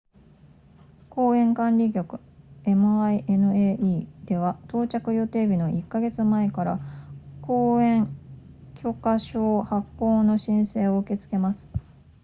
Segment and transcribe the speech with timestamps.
[1.11, 2.17] 公園管理局
[2.65, 6.79] minae では到着予定日の1か月前から
[7.43, 8.07] 公園
[8.73, 11.69] 許可証発行の申請を受け付けます